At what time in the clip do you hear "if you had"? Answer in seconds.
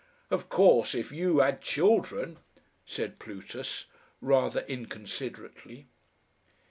0.95-1.61